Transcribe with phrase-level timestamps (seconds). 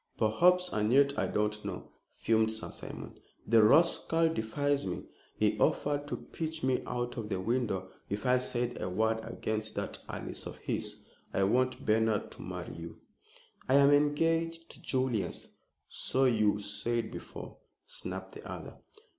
[0.17, 0.69] "Perhaps.
[0.73, 3.19] And yet I don't know," fumed Sir Simon.
[3.45, 5.03] "The rascal defied me!
[5.37, 9.75] He offered to pitch me out of the window if I said a word against
[9.75, 10.97] that Alice of his.
[11.35, 12.99] I want Bernard to marry you"
[13.69, 15.49] "I am engaged to Julius."
[15.87, 18.77] "So you said before," snapped the other.